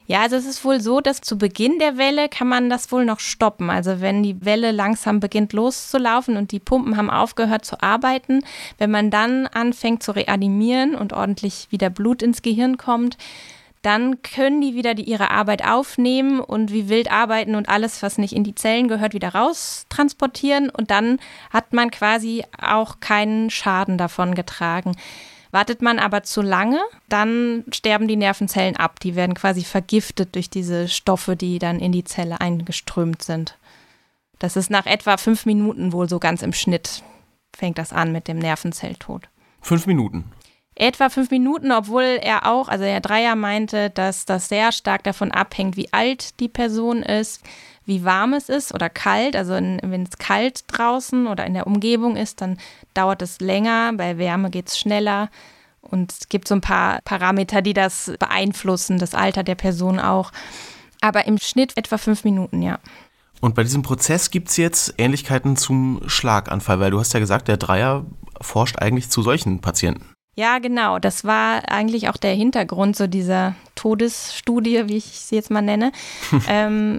Ja, 0.06 0.20
also 0.20 0.36
es 0.36 0.44
ist 0.44 0.64
wohl 0.64 0.80
so, 0.80 1.00
dass 1.00 1.22
zu 1.22 1.38
Beginn 1.38 1.78
der 1.78 1.96
Welle 1.96 2.28
kann 2.28 2.46
man 2.46 2.68
das 2.68 2.92
wohl 2.92 3.06
noch 3.06 3.20
stoppen. 3.20 3.70
Also 3.70 4.02
wenn 4.02 4.22
die 4.22 4.44
Welle 4.44 4.70
langsam 4.70 5.18
beginnt 5.18 5.54
loszulaufen 5.54 6.36
und 6.36 6.52
die 6.52 6.60
Pumpen 6.60 6.98
haben 6.98 7.08
aufgehört 7.08 7.64
zu 7.64 7.80
arbeiten, 7.82 8.44
wenn 8.76 8.90
man 8.90 9.10
dann 9.10 9.46
anfängt 9.46 10.02
zu 10.02 10.12
reanimieren 10.12 10.94
und 10.94 11.14
ordentlich 11.14 11.68
wieder 11.70 11.88
Blut 11.88 12.22
ins 12.22 12.42
Gehirn 12.42 12.76
kommt, 12.76 13.16
dann 13.80 14.22
können 14.22 14.60
die 14.60 14.74
wieder 14.74 14.94
die, 14.94 15.04
ihre 15.04 15.30
Arbeit 15.30 15.64
aufnehmen 15.64 16.40
und 16.40 16.72
wie 16.72 16.88
wild 16.88 17.10
arbeiten 17.10 17.54
und 17.54 17.68
alles, 17.68 18.02
was 18.02 18.18
nicht 18.18 18.34
in 18.34 18.44
die 18.44 18.54
Zellen 18.54 18.88
gehört, 18.88 19.12
wieder 19.12 19.34
raus 19.34 19.86
transportieren 19.90 20.70
und 20.70 20.90
dann 20.90 21.18
hat 21.50 21.72
man 21.74 21.90
quasi 21.90 22.44
auch 22.58 23.00
keinen 23.00 23.50
Schaden 23.50 23.98
davon 23.98 24.34
getragen. 24.34 24.96
Wartet 25.54 25.82
man 25.82 26.00
aber 26.00 26.24
zu 26.24 26.42
lange, 26.42 26.80
dann 27.08 27.62
sterben 27.72 28.08
die 28.08 28.16
Nervenzellen 28.16 28.74
ab. 28.74 28.98
Die 28.98 29.14
werden 29.14 29.36
quasi 29.36 29.62
vergiftet 29.62 30.34
durch 30.34 30.50
diese 30.50 30.88
Stoffe, 30.88 31.36
die 31.36 31.60
dann 31.60 31.78
in 31.78 31.92
die 31.92 32.02
Zelle 32.02 32.40
eingeströmt 32.40 33.22
sind. 33.22 33.56
Das 34.40 34.56
ist 34.56 34.68
nach 34.68 34.86
etwa 34.86 35.16
fünf 35.16 35.46
Minuten 35.46 35.92
wohl 35.92 36.08
so 36.08 36.18
ganz 36.18 36.42
im 36.42 36.52
Schnitt, 36.52 37.04
fängt 37.56 37.78
das 37.78 37.92
an 37.92 38.10
mit 38.10 38.26
dem 38.26 38.40
Nervenzelltod. 38.40 39.28
Fünf 39.60 39.86
Minuten. 39.86 40.24
Etwa 40.76 41.08
fünf 41.08 41.30
Minuten, 41.30 41.70
obwohl 41.70 42.18
er 42.20 42.46
auch, 42.46 42.68
also 42.68 42.84
der 42.84 43.00
Dreier 43.00 43.36
meinte, 43.36 43.90
dass 43.90 44.24
das 44.24 44.48
sehr 44.48 44.72
stark 44.72 45.04
davon 45.04 45.30
abhängt, 45.30 45.76
wie 45.76 45.92
alt 45.92 46.40
die 46.40 46.48
Person 46.48 47.02
ist, 47.02 47.42
wie 47.86 48.04
warm 48.04 48.32
es 48.32 48.48
ist 48.48 48.74
oder 48.74 48.90
kalt. 48.90 49.36
Also 49.36 49.52
wenn 49.52 50.02
es 50.02 50.18
kalt 50.18 50.64
draußen 50.66 51.28
oder 51.28 51.46
in 51.46 51.54
der 51.54 51.66
Umgebung 51.66 52.16
ist, 52.16 52.40
dann 52.40 52.58
dauert 52.92 53.22
es 53.22 53.40
länger. 53.40 53.92
Bei 53.94 54.18
Wärme 54.18 54.50
geht 54.50 54.68
es 54.68 54.78
schneller. 54.78 55.30
Und 55.80 56.12
es 56.12 56.28
gibt 56.28 56.48
so 56.48 56.54
ein 56.54 56.60
paar 56.60 57.00
Parameter, 57.04 57.62
die 57.62 57.74
das 57.74 58.12
beeinflussen, 58.18 58.98
das 58.98 59.14
Alter 59.14 59.44
der 59.44 59.54
Person 59.54 60.00
auch. 60.00 60.32
Aber 61.00 61.26
im 61.26 61.38
Schnitt 61.38 61.76
etwa 61.76 61.98
fünf 61.98 62.24
Minuten, 62.24 62.62
ja. 62.62 62.78
Und 63.40 63.54
bei 63.54 63.62
diesem 63.62 63.82
Prozess 63.82 64.30
gibt 64.30 64.48
es 64.48 64.56
jetzt 64.56 64.94
Ähnlichkeiten 64.96 65.56
zum 65.56 66.00
Schlaganfall, 66.06 66.80
weil 66.80 66.90
du 66.90 66.98
hast 66.98 67.12
ja 67.12 67.20
gesagt, 67.20 67.46
der 67.46 67.58
Dreier 67.58 68.06
forscht 68.40 68.78
eigentlich 68.78 69.10
zu 69.10 69.20
solchen 69.20 69.60
Patienten. 69.60 70.13
Ja, 70.36 70.58
genau. 70.58 70.98
Das 70.98 71.24
war 71.24 71.70
eigentlich 71.70 72.08
auch 72.08 72.16
der 72.16 72.34
Hintergrund 72.34 72.96
so 72.96 73.06
dieser 73.06 73.54
Todesstudie, 73.76 74.88
wie 74.88 74.96
ich 74.96 75.04
sie 75.04 75.36
jetzt 75.36 75.50
mal 75.50 75.62
nenne. 75.62 75.92
ähm, 76.48 76.98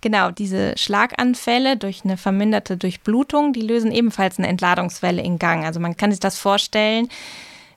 genau, 0.00 0.30
diese 0.30 0.76
Schlaganfälle 0.76 1.76
durch 1.76 2.04
eine 2.04 2.16
verminderte 2.16 2.76
Durchblutung, 2.76 3.52
die 3.52 3.60
lösen 3.60 3.92
ebenfalls 3.92 4.38
eine 4.38 4.48
Entladungswelle 4.48 5.22
in 5.22 5.38
Gang. 5.38 5.64
Also 5.64 5.78
man 5.78 5.96
kann 5.96 6.10
sich 6.10 6.20
das 6.20 6.36
vorstellen, 6.36 7.08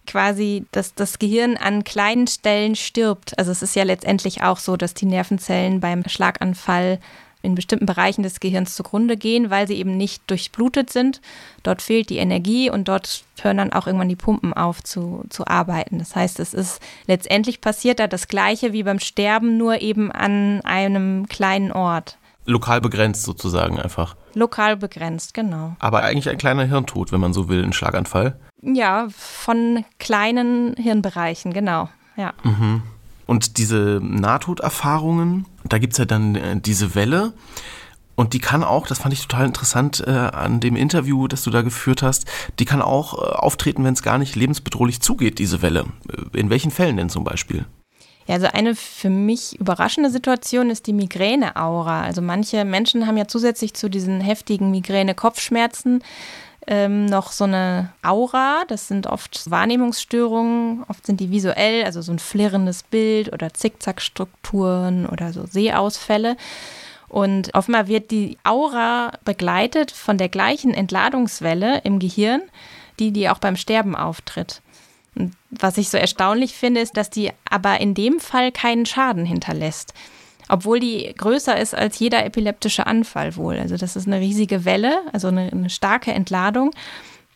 quasi, 0.08 0.66
dass 0.72 0.96
das 0.96 1.20
Gehirn 1.20 1.58
an 1.58 1.84
kleinen 1.84 2.26
Stellen 2.26 2.76
stirbt. 2.76 3.38
Also 3.38 3.52
es 3.52 3.62
ist 3.62 3.76
ja 3.76 3.84
letztendlich 3.84 4.42
auch 4.42 4.58
so, 4.58 4.78
dass 4.78 4.96
die 4.96 5.06
Nervenzellen 5.06 5.80
beim 5.80 6.04
Schlaganfall 6.08 7.00
in 7.48 7.56
bestimmten 7.56 7.86
Bereichen 7.86 8.24
des 8.24 8.40
Gehirns 8.40 8.76
zugrunde 8.76 9.18
gehen, 9.18 9.50
weil 9.50 9.68
sie 9.68 9.76
eben 9.76 9.96
nicht 9.98 10.22
durchblutet 10.28 10.92
sind. 10.92 11.22
Dort 11.64 11.82
fehlt 11.82 12.10
die 12.10 12.18
Energie 12.18 12.70
und 12.70 12.88
dort 12.88 13.24
hören 13.42 13.58
dann 13.58 13.74
auch 13.74 13.88
irgendwann 13.88 14.10
die 14.10 14.16
Pumpen 14.16 14.54
auf 14.54 14.84
zu, 14.84 15.24
zu 15.30 15.48
arbeiten. 15.48 15.98
Das 15.98 16.16
heißt, 16.16 16.40
es 16.40 16.54
ist 16.54 16.82
letztendlich 17.08 17.62
passiert 17.62 18.00
da 18.00 18.08
das 18.08 18.28
Gleiche 18.28 18.74
wie 18.74 18.84
beim 18.84 19.00
Sterben, 19.00 19.58
nur 19.58 19.82
eben 19.82 20.12
an 20.12 20.62
einem 20.62 21.28
kleinen 21.28 21.72
Ort. 21.72 22.18
Lokal 22.46 22.82
begrenzt 22.82 23.24
sozusagen 23.24 23.80
einfach. 23.80 24.16
Lokal 24.34 24.78
begrenzt, 24.78 25.34
genau. 25.34 25.76
Aber 25.80 26.04
eigentlich 26.04 26.30
ein 26.30 26.38
kleiner 26.38 26.64
Hirntod, 26.64 27.12
wenn 27.12 27.20
man 27.20 27.34
so 27.34 27.50
will, 27.50 27.64
ein 27.64 27.74
Schlaganfall. 27.74 28.40
Ja, 28.62 29.08
von 29.10 29.84
kleinen 30.00 30.76
Hirnbereichen, 30.76 31.54
genau. 31.54 31.90
Ja. 32.16 32.34
Mhm. 32.44 32.84
Und 33.26 33.58
diese 33.58 34.00
Nahtoderfahrungen, 34.02 35.46
da 35.74 35.78
gibt 35.78 35.94
es 35.94 36.00
ja 36.00 36.06
dann 36.06 36.36
äh, 36.36 36.60
diese 36.60 36.96
Welle. 36.96 37.34
Und 38.16 38.34
die 38.34 38.40
kann 38.40 38.64
auch, 38.64 38.88
das 38.88 38.98
fand 38.98 39.14
ich 39.14 39.22
total 39.22 39.46
interessant 39.46 40.04
äh, 40.06 40.10
an 40.10 40.60
dem 40.60 40.76
Interview, 40.76 41.28
das 41.28 41.44
du 41.44 41.52
da 41.52 41.62
geführt 41.62 42.02
hast, 42.02 42.26
die 42.58 42.66
kann 42.66 42.82
auch 42.82 43.14
äh, 43.14 43.18
auftreten, 43.18 43.84
wenn 43.84 43.94
es 43.94 44.02
gar 44.02 44.18
nicht 44.18 44.36
lebensbedrohlich 44.36 45.02
zugeht, 45.02 45.38
diese 45.38 45.62
Welle. 45.62 45.86
Äh, 46.12 46.40
in 46.40 46.50
welchen 46.50 46.72
Fällen 46.72 46.98
denn 46.98 47.10
zum 47.10 47.24
Beispiel? 47.24 47.66
Ja, 48.26 48.36
also 48.36 48.48
eine 48.48 48.76
für 48.76 49.12
mich 49.12 49.60
überraschende 49.60 50.10
Situation 50.10 50.72
ist 50.72 50.88
die 50.88 50.94
Migräne-Aura. 50.94 52.02
Also 52.02 52.24
manche 52.24 52.66
Menschen 52.66 53.06
haben 53.06 53.18
ja 53.18 53.28
zusätzlich 53.28 53.76
zu 53.76 53.88
diesen 53.88 54.20
heftigen 54.20 54.72
Migräne-Kopfschmerzen 54.72 56.04
ähm, 56.68 57.06
noch 57.06 57.32
so 57.32 57.46
eine 57.46 57.94
Aura. 58.04 58.64
Das 58.68 58.88
sind 58.88 59.08
oft 59.08 59.50
Wahrnehmungsstörungen, 59.50 60.84
oft 60.88 61.06
sind 61.06 61.20
die 61.20 61.32
visuell, 61.32 61.86
also 61.86 62.02
so 62.02 62.12
ein 62.12 62.20
flirrendes 62.20 62.84
Bild 62.84 63.32
oder 63.34 63.54
Zickzackstrukturen 63.54 65.08
oder 65.08 65.34
so 65.34 65.46
Sehausfälle. 65.46 66.36
Und 67.08 67.56
offenbar 67.56 67.88
wird 67.88 68.12
die 68.12 68.38
Aura 68.44 69.14
begleitet 69.24 69.92
von 69.92 70.18
der 70.18 70.28
gleichen 70.28 70.74
Entladungswelle 70.74 71.80
im 71.86 72.00
Gehirn, 72.00 72.42
die 73.00 73.12
die 73.12 73.30
auch 73.30 73.40
beim 73.40 73.56
Sterben 73.56 73.96
auftritt. 73.96 74.62
Und 75.16 75.34
was 75.50 75.78
ich 75.78 75.90
so 75.90 75.98
erstaunlich 75.98 76.54
finde, 76.54 76.82
ist, 76.82 76.98
dass 76.98 77.10
die 77.10 77.32
aber 77.50 77.80
in 77.80 77.94
dem 77.94 78.20
Fall 78.20 78.52
keinen 78.52 78.86
Schaden 78.86 79.26
hinterlässt 79.26 79.94
obwohl 80.50 80.80
die 80.80 81.14
größer 81.18 81.58
ist 81.60 81.76
als 81.76 82.00
jeder 82.00 82.26
epileptische 82.26 82.88
Anfall 82.88 83.36
wohl. 83.36 83.58
Also 83.60 83.78
das 83.78 83.96
ist 83.96 84.08
eine 84.08 84.20
riesige 84.20 84.66
Welle, 84.66 85.02
also 85.14 85.28
eine, 85.28 85.52
eine 85.52 85.70
starke 85.70 86.12
Entladung. 86.12 86.72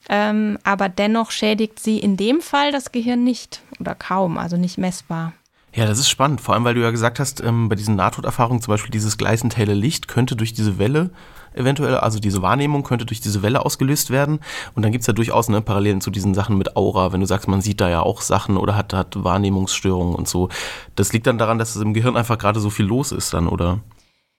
Ähm, 0.09 0.57
aber 0.63 0.89
dennoch 0.89 1.31
schädigt 1.31 1.79
sie 1.79 1.99
in 1.99 2.17
dem 2.17 2.41
Fall 2.41 2.71
das 2.71 2.91
Gehirn 2.91 3.23
nicht 3.23 3.61
oder 3.79 3.95
kaum, 3.95 4.37
also 4.37 4.57
nicht 4.57 4.77
messbar. 4.77 5.33
Ja, 5.73 5.85
das 5.85 5.99
ist 5.99 6.09
spannend, 6.09 6.41
vor 6.41 6.53
allem 6.53 6.65
weil 6.65 6.73
du 6.73 6.81
ja 6.81 6.91
gesagt 6.91 7.19
hast, 7.19 7.41
ähm, 7.41 7.69
bei 7.69 7.75
diesen 7.75 7.95
Nahtoderfahrungen 7.95 8.61
zum 8.61 8.73
Beispiel 8.73 8.91
dieses 8.91 9.17
gleißend 9.17 9.55
helle 9.55 9.73
Licht 9.73 10.07
könnte 10.07 10.35
durch 10.35 10.53
diese 10.53 10.77
Welle 10.79 11.11
eventuell, 11.53 11.95
also 11.95 12.19
diese 12.19 12.41
Wahrnehmung 12.41 12.83
könnte 12.83 13.05
durch 13.05 13.21
diese 13.21 13.41
Welle 13.41 13.65
ausgelöst 13.65 14.09
werden. 14.09 14.39
Und 14.75 14.83
dann 14.83 14.91
gibt's 14.91 15.07
ja 15.07 15.13
durchaus 15.13 15.49
ne, 15.49 15.61
Parallelen 15.61 16.01
zu 16.01 16.11
diesen 16.11 16.33
Sachen 16.33 16.57
mit 16.57 16.75
Aura, 16.75 17.13
wenn 17.13 17.21
du 17.21 17.27
sagst, 17.27 17.47
man 17.47 17.61
sieht 17.61 17.81
da 17.81 17.89
ja 17.89 18.01
auch 18.01 18.21
Sachen 18.21 18.57
oder 18.57 18.75
hat, 18.75 18.93
hat 18.93 19.23
Wahrnehmungsstörungen 19.23 20.15
und 20.15 20.27
so. 20.27 20.49
Das 20.95 21.13
liegt 21.13 21.27
dann 21.27 21.37
daran, 21.37 21.59
dass 21.59 21.75
es 21.75 21.81
im 21.81 21.93
Gehirn 21.93 22.17
einfach 22.17 22.37
gerade 22.37 22.59
so 22.59 22.69
viel 22.69 22.85
los 22.85 23.11
ist 23.11 23.33
dann, 23.33 23.47
oder? 23.47 23.79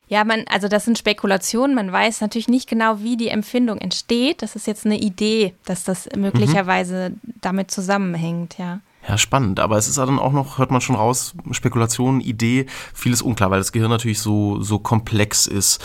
Ja, 0.09 0.25
man, 0.25 0.45
also 0.51 0.69
das 0.69 0.85
sind 0.85 0.99
Spekulationen. 0.99 1.75
Man 1.75 1.91
weiß 1.91 2.21
natürlich 2.21 2.49
nicht 2.49 2.69
genau, 2.69 3.01
wie 3.01 3.17
die 3.17 3.29
Empfindung 3.29 3.79
entsteht. 3.79 4.43
Das 4.43 4.57
ist 4.57 4.67
jetzt 4.67 4.85
eine 4.85 4.99
Idee, 4.99 5.55
dass 5.65 5.85
das 5.85 6.07
möglicherweise 6.15 7.11
mhm. 7.11 7.35
damit 7.41 7.71
zusammenhängt, 7.71 8.59
ja. 8.59 8.81
Ja, 9.09 9.19
spannend. 9.19 9.59
Aber 9.59 9.79
es 9.79 9.89
ist 9.89 9.99
dann 9.99 10.19
auch 10.19 10.33
noch, 10.33 10.59
hört 10.59 10.71
man 10.71 10.81
schon 10.81 10.97
raus, 10.97 11.35
Spekulation, 11.51 12.21
Idee, 12.21 12.67
vieles 12.95 13.23
unklar, 13.23 13.51
weil 13.51 13.59
das 13.59 13.73
Gehirn 13.73 13.91
natürlich 13.91 14.21
so, 14.21 14.61
so 14.61 14.79
komplex 14.79 15.47
ist. 15.47 15.83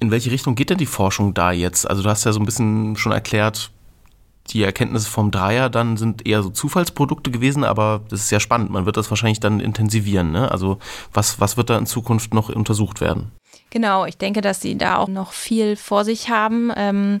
In 0.00 0.10
welche 0.10 0.30
Richtung 0.30 0.54
geht 0.54 0.70
denn 0.70 0.78
die 0.78 0.86
Forschung 0.86 1.34
da 1.34 1.52
jetzt? 1.52 1.88
Also 1.88 2.02
du 2.02 2.08
hast 2.08 2.24
ja 2.24 2.32
so 2.32 2.40
ein 2.40 2.46
bisschen 2.46 2.96
schon 2.96 3.12
erklärt, 3.12 3.70
die 4.50 4.62
Erkenntnisse 4.62 5.10
vom 5.10 5.30
Dreier 5.30 5.68
dann 5.68 5.96
sind 5.96 6.26
eher 6.26 6.42
so 6.42 6.50
Zufallsprodukte 6.50 7.30
gewesen, 7.30 7.64
aber 7.64 8.00
das 8.08 8.20
ist 8.20 8.30
ja 8.30 8.40
spannend. 8.40 8.70
Man 8.70 8.86
wird 8.86 8.96
das 8.96 9.10
wahrscheinlich 9.10 9.40
dann 9.40 9.60
intensivieren. 9.60 10.32
Ne? 10.32 10.50
Also 10.50 10.78
was, 11.12 11.40
was 11.40 11.56
wird 11.56 11.70
da 11.70 11.76
in 11.76 11.86
Zukunft 11.86 12.32
noch 12.32 12.48
untersucht 12.48 13.00
werden? 13.00 13.32
Genau, 13.70 14.06
ich 14.06 14.16
denke, 14.16 14.40
dass 14.40 14.60
sie 14.60 14.78
da 14.78 14.96
auch 14.96 15.08
noch 15.08 15.32
viel 15.32 15.76
vor 15.76 16.04
sich 16.04 16.30
haben. 16.30 16.72
Ähm 16.76 17.20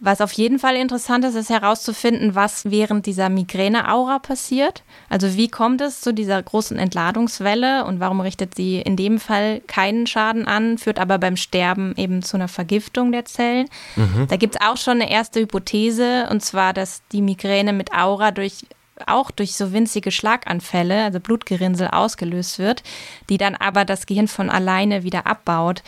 was 0.00 0.20
auf 0.20 0.32
jeden 0.32 0.58
Fall 0.58 0.76
interessant 0.76 1.24
ist, 1.24 1.34
ist 1.34 1.50
herauszufinden, 1.50 2.34
was 2.34 2.70
während 2.70 3.06
dieser 3.06 3.28
Migräne-Aura 3.28 4.20
passiert. 4.20 4.82
Also 5.08 5.34
wie 5.34 5.48
kommt 5.48 5.80
es 5.80 6.00
zu 6.00 6.14
dieser 6.14 6.40
großen 6.40 6.78
Entladungswelle 6.78 7.84
und 7.84 7.98
warum 7.98 8.20
richtet 8.20 8.54
sie 8.54 8.80
in 8.80 8.96
dem 8.96 9.18
Fall 9.18 9.60
keinen 9.66 10.06
Schaden 10.06 10.46
an, 10.46 10.78
führt 10.78 11.00
aber 11.00 11.18
beim 11.18 11.36
Sterben 11.36 11.94
eben 11.96 12.22
zu 12.22 12.36
einer 12.36 12.48
Vergiftung 12.48 13.10
der 13.10 13.24
Zellen. 13.24 13.68
Mhm. 13.96 14.26
Da 14.28 14.36
gibt 14.36 14.54
es 14.54 14.60
auch 14.60 14.76
schon 14.76 15.00
eine 15.00 15.10
erste 15.10 15.40
Hypothese, 15.40 16.28
und 16.30 16.44
zwar, 16.44 16.72
dass 16.72 17.02
die 17.10 17.22
Migräne 17.22 17.72
mit 17.72 17.92
Aura 17.92 18.30
durch 18.30 18.66
auch 19.06 19.30
durch 19.30 19.54
so 19.54 19.72
winzige 19.72 20.10
Schlaganfälle, 20.10 21.04
also 21.04 21.20
Blutgerinnsel, 21.20 21.88
ausgelöst 21.88 22.58
wird, 22.58 22.82
die 23.28 23.38
dann 23.38 23.54
aber 23.54 23.84
das 23.84 24.06
Gehirn 24.06 24.26
von 24.26 24.50
alleine 24.50 25.04
wieder 25.04 25.26
abbaut. 25.26 25.82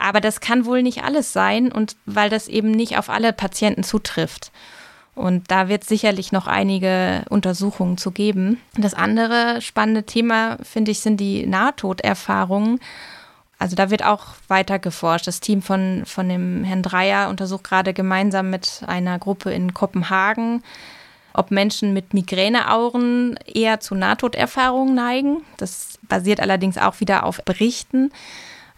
Aber 0.00 0.20
das 0.20 0.40
kann 0.40 0.64
wohl 0.64 0.82
nicht 0.82 1.04
alles 1.04 1.32
sein 1.32 1.70
und 1.70 1.94
weil 2.06 2.30
das 2.30 2.48
eben 2.48 2.70
nicht 2.70 2.98
auf 2.98 3.10
alle 3.10 3.32
Patienten 3.32 3.84
zutrifft. 3.84 4.50
Und 5.14 5.50
da 5.50 5.68
wird 5.68 5.84
sicherlich 5.84 6.32
noch 6.32 6.46
einige 6.46 7.24
Untersuchungen 7.28 7.98
zu 7.98 8.10
geben. 8.10 8.58
Das 8.78 8.94
andere 8.94 9.60
spannende 9.60 10.04
Thema, 10.04 10.56
finde 10.62 10.90
ich, 10.92 11.00
sind 11.00 11.18
die 11.18 11.46
Nahtoderfahrungen. 11.46 12.80
Also 13.58 13.76
da 13.76 13.90
wird 13.90 14.02
auch 14.02 14.28
weiter 14.48 14.78
geforscht. 14.78 15.26
Das 15.26 15.40
Team 15.40 15.60
von, 15.60 16.04
von 16.06 16.30
dem 16.30 16.64
Herrn 16.64 16.82
Dreier 16.82 17.28
untersucht 17.28 17.64
gerade 17.64 17.92
gemeinsam 17.92 18.48
mit 18.48 18.82
einer 18.86 19.18
Gruppe 19.18 19.52
in 19.52 19.74
Kopenhagen, 19.74 20.62
ob 21.34 21.50
Menschen 21.50 21.92
mit 21.92 22.14
Migräneauren 22.14 23.38
eher 23.44 23.80
zu 23.80 23.94
Nahtoderfahrungen 23.94 24.94
neigen. 24.94 25.42
Das 25.58 25.98
basiert 26.08 26.40
allerdings 26.40 26.78
auch 26.78 27.00
wieder 27.00 27.24
auf 27.24 27.44
Berichten 27.44 28.10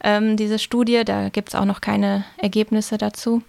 ähm, 0.02 0.37
diese 0.37 0.59
Studie. 0.59 1.02
Da 1.04 1.28
gibt 1.28 1.50
es 1.50 1.54
auch 1.54 1.64
noch 1.64 1.80
keine 1.80 2.25
Ergebnisse 2.38 2.99
dazu. 2.99 3.42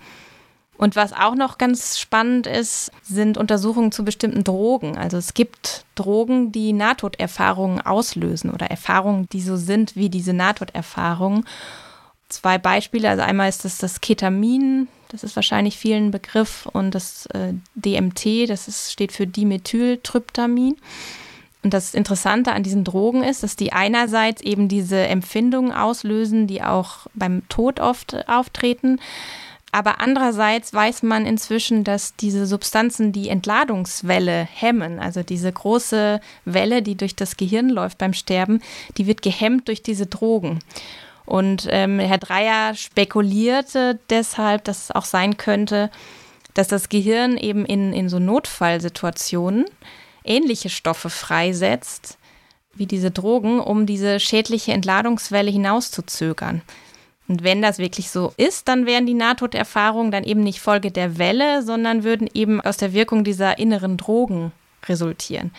Und 0.77 0.95
was 0.95 1.13
auch 1.13 1.35
noch 1.35 1.57
ganz 1.57 1.99
spannend 1.99 2.47
ist, 2.47 2.91
sind 3.03 3.37
Untersuchungen 3.37 3.91
zu 3.91 4.03
bestimmten 4.03 4.43
Drogen. 4.43 4.97
Also 4.97 5.17
es 5.17 5.33
gibt 5.33 5.85
Drogen, 5.95 6.51
die 6.51 6.73
Nahtoderfahrungen 6.73 7.81
auslösen 7.81 8.49
oder 8.49 8.67
Erfahrungen, 8.67 9.29
die 9.31 9.41
so 9.41 9.55
sind 9.55 9.95
wie 9.95 10.09
diese 10.09 10.33
Nahtoderfahrungen. 10.33 11.45
Zwei 12.27 12.57
Beispiele, 12.57 13.09
also 13.09 13.21
einmal 13.21 13.49
ist 13.49 13.63
das 13.63 13.77
das 13.77 14.01
Ketamin, 14.01 14.87
das 15.09 15.23
ist 15.23 15.35
wahrscheinlich 15.35 15.77
vielen 15.77 16.09
Begriff, 16.09 16.65
und 16.65 16.95
das 16.95 17.27
äh, 17.27 17.53
DMT, 17.75 18.49
das 18.49 18.67
ist, 18.67 18.91
steht 18.91 19.11
für 19.11 19.27
Dimethyltryptamin. 19.27 20.75
Und 21.63 21.73
das 21.73 21.93
Interessante 21.93 22.51
an 22.51 22.63
diesen 22.63 22.83
Drogen 22.83 23.23
ist, 23.23 23.41
dass 23.41 23.55
die 23.55 23.71
einerseits 23.71 24.41
eben 24.41 24.67
diese 24.67 25.07
Empfindungen 25.07 25.71
auslösen, 25.71 26.45
die 26.45 26.61
auch 26.61 27.07
beim 27.13 27.47
Tod 27.47 27.79
oft 27.79 28.27
auftreten. 28.27 28.99
Aber 29.71 30.01
andererseits 30.01 30.73
weiß 30.73 31.01
man 31.01 31.25
inzwischen, 31.25 31.83
dass 31.83 32.15
diese 32.15 32.45
Substanzen 32.45 33.11
die 33.11 33.29
Entladungswelle 33.29 34.47
hemmen. 34.53 34.99
Also 34.99 35.23
diese 35.23 35.51
große 35.51 36.19
Welle, 36.45 36.83
die 36.83 36.95
durch 36.95 37.15
das 37.15 37.37
Gehirn 37.37 37.69
läuft 37.69 37.97
beim 37.97 38.13
Sterben, 38.13 38.61
die 38.97 39.07
wird 39.07 39.21
gehemmt 39.21 39.69
durch 39.69 39.81
diese 39.81 40.05
Drogen. 40.05 40.59
Und 41.25 41.67
ähm, 41.71 41.99
Herr 41.99 42.17
Dreier 42.17 42.75
spekulierte 42.75 43.99
deshalb, 44.09 44.65
dass 44.65 44.83
es 44.83 44.91
auch 44.91 45.05
sein 45.05 45.37
könnte, 45.37 45.89
dass 46.53 46.67
das 46.67 46.89
Gehirn 46.89 47.37
eben 47.37 47.65
in, 47.65 47.93
in 47.93 48.09
so 48.09 48.19
Notfallsituationen 48.19 49.65
ähnliche 50.23 50.69
Stoffe 50.69 51.09
freisetzt 51.09 52.17
wie 52.75 52.85
diese 52.87 53.11
Drogen, 53.11 53.59
um 53.59 53.85
diese 53.85 54.19
schädliche 54.19 54.73
Entladungswelle 54.73 55.51
hinauszuzögern. 55.51 56.61
Und 57.27 57.43
wenn 57.43 57.61
das 57.61 57.77
wirklich 57.77 58.09
so 58.09 58.33
ist, 58.35 58.67
dann 58.67 58.85
wären 58.85 59.05
die 59.05 59.13
Nahtoderfahrungen 59.13 60.11
dann 60.11 60.23
eben 60.23 60.43
nicht 60.43 60.59
Folge 60.59 60.91
der 60.91 61.17
Welle, 61.17 61.63
sondern 61.63 62.03
würden 62.03 62.29
eben 62.33 62.59
aus 62.59 62.77
der 62.77 62.93
Wirkung 62.93 63.23
dieser 63.23 63.59
inneren 63.59 63.97
Drogen 63.97 64.51
resultieren. 64.87 65.51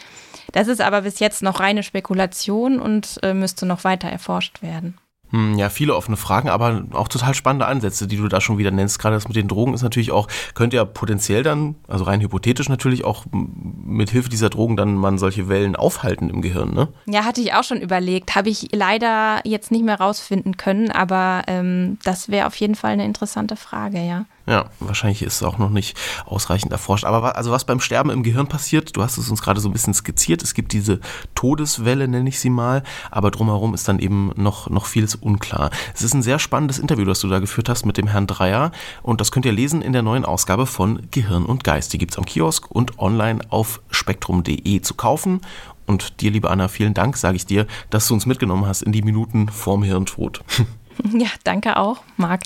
Das 0.53 0.69
ist 0.69 0.81
aber 0.81 1.03
bis 1.03 1.21
jetzt 1.21 1.43
noch 1.43 1.61
reine 1.61 1.83
Spekulation 1.83 2.79
und 2.79 3.19
äh, 3.23 3.33
müsste 3.33 3.65
noch 3.65 3.85
weiter 3.85 4.09
erforscht 4.09 4.63
werden. 4.63 4.99
Hm, 5.35 5.59
ja, 5.59 5.69
viele 5.69 5.97
offene 5.97 6.17
Fragen, 6.17 6.49
aber 6.49 6.85
auch 6.93 7.09
total 7.09 7.35
spannende 7.35 7.67
Ansätze, 7.67 8.07
die 8.07 8.17
du 8.17 8.29
da 8.29 8.41
schon 8.41 8.57
wieder 8.57 8.71
nennst. 8.71 9.01
Gerade 9.01 9.17
das 9.17 9.27
mit 9.27 9.37
den 9.37 9.49
Drogen 9.49 9.75
ist 9.75 9.83
natürlich 9.83 10.13
auch, 10.13 10.29
könnte 10.55 10.77
ja 10.77 10.85
potenziell 10.85 11.43
dann, 11.43 11.75
also 11.89 12.05
rein 12.05 12.21
hypothetisch 12.21 12.69
natürlich 12.69 13.05
auch 13.05 13.25
mit 13.33 14.11
Hilfe 14.11 14.29
dieser 14.29 14.49
Drogen 14.49 14.77
dann 14.77 14.95
man 14.95 15.19
solche 15.19 15.49
Wellen 15.49 15.75
aufhalten 15.75 16.31
im 16.31 16.41
Gehirn, 16.41 16.73
ne? 16.73 16.87
Ja, 17.07 17.25
hatte 17.25 17.41
ich 17.41 17.53
auch 17.53 17.65
schon 17.65 17.81
überlegt. 17.81 18.37
Habe 18.37 18.49
ich 18.49 18.69
leider 18.71 19.41
jetzt 19.43 19.73
nicht 19.73 19.85
mehr 19.85 19.99
rausfinden 19.99 20.57
können, 20.57 20.93
aber 20.93 21.43
ähm, 21.49 21.99
das 22.05 22.29
wäre 22.29 22.47
auf 22.47 22.55
jeden 22.55 22.77
Fall 22.77 22.93
eine 22.93 23.05
interessante 23.05 23.57
Frage, 23.57 24.07
ja. 24.07 24.27
Ja, 24.47 24.67
wahrscheinlich 24.79 25.23
ist 25.23 25.37
es 25.37 25.43
auch 25.43 25.57
noch 25.57 25.71
nicht 25.71 25.97
ausreichend 26.27 26.71
erforscht. 26.71 27.05
Aber 27.05 27.37
also 27.37 27.51
was 27.51 27.65
beim 27.65 27.81
Sterben 27.81 28.11
im 28.11 28.23
Gehirn 28.23 28.47
passiert, 28.47 28.95
du 28.95 29.03
hast 29.03 29.17
es 29.17 29.31
uns 29.31 29.41
gerade 29.41 29.61
so 29.61 29.71
ein 29.71 29.73
bisschen 29.73 29.95
skizziert. 29.95 30.43
Es 30.43 30.53
gibt 30.53 30.73
diese 30.73 31.01
Todeswelle, 31.35 32.09
nenne 32.09 32.29
ich 32.29 32.39
sie 32.39 32.51
mal, 32.51 32.83
aber 33.11 33.31
drumherum 33.31 33.73
ist 33.73 33.89
dann 33.89 33.99
eben 33.99 34.33
noch, 34.37 34.69
noch 34.69 34.85
vieles 34.85 35.15
unklar. 35.15 35.71
Es 35.95 36.03
ist 36.03 36.13
ein 36.13 36.23
sehr 36.23 36.39
spannendes 36.39 36.79
Interview, 36.79 37.07
das 37.07 37.21
du 37.21 37.29
da 37.29 37.39
geführt 37.39 37.71
hast 37.71 37.87
mit 37.87 37.97
dem 37.97 38.07
Herrn 38.07 38.27
Dreier. 38.27 38.71
Und 39.03 39.23
das 39.23 39.33
könnt 39.33 39.47
ihr 39.47 39.53
lesen 39.53 39.81
in 39.81 39.95
der 39.95 40.03
neuen 40.03 40.27
Ausgabe 40.27 40.67
von 40.67 41.09
Gehirn 41.11 41.47
und 41.47 41.65
Geist. 41.65 41.95
Die 41.95 41.99
gibt 41.99 42.13
es 42.13 42.19
am 42.19 42.27
Kiosk 42.27 42.71
und 42.71 42.99
online 42.99 43.41
auf 43.49 43.81
spektrum.de 43.91 44.83
zu 44.83 44.95
kaufen. 44.95 45.41
Und 45.87 46.21
dir, 46.21 46.31
liebe 46.31 46.51
Anna, 46.51 46.69
vielen 46.69 46.95
Dank, 46.95 47.17
sage 47.17 47.37
ich 47.37 47.47
dir, 47.47 47.67
dass 47.91 48.09
du 48.09 48.15
uns 48.15 48.27
mitgenommen 48.27 48.67
hast 48.67 48.83
in 48.83 48.93
die 48.93 49.03
Minuten 49.03 49.49
vorm 49.49 49.83
Hirntod. 49.83 50.43
Ja, 51.13 51.29
danke 51.45 51.77
auch, 51.77 51.99
Marc. 52.17 52.43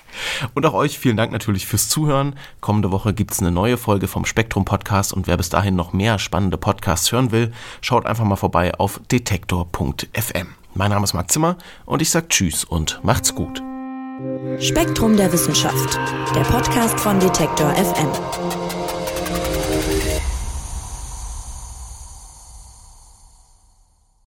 Und 0.55 0.67
auch 0.67 0.75
euch 0.75 0.99
vielen 0.99 1.17
Dank 1.17 1.33
natürlich 1.33 1.67
fürs 1.67 1.89
Zuhören. 1.89 2.35
Kommende 2.61 2.91
Woche 2.91 3.15
gibt 3.15 3.33
es 3.33 3.41
eine 3.41 3.51
neue 3.51 3.77
Folge 3.77 4.09
vom 4.09 4.25
Spektrum 4.25 4.65
Podcast 4.65 5.13
und 5.13 5.27
wer 5.27 5.37
bis 5.37 5.49
dahin 5.49 5.75
noch 5.75 5.93
mehr 5.93 6.19
spannende 6.19 6.59
Podcasts 6.59 7.11
hören 7.13 7.33
will, 7.33 7.53
schaut 7.81 8.07
einfach 8.07 8.25
mal 8.25 8.37
vorbei 8.37 8.75
auf 8.75 9.01
detektor.fm. 9.11 10.49
Mein 10.75 10.91
Name 10.91 11.05
ist 11.05 11.15
Marc 11.15 11.31
Zimmer 11.31 11.57
und 11.87 12.03
ich 12.03 12.11
sage 12.11 12.29
Tschüss 12.29 12.65
und 12.65 13.01
macht's 13.03 13.35
gut. 13.35 13.63
Spektrum 14.59 15.17
der 15.17 15.33
Wissenschaft, 15.33 15.99
der 16.35 16.43
Podcast 16.43 16.99
von 17.01 17.21
Detektor 17.21 17.71
FM. 17.75 18.88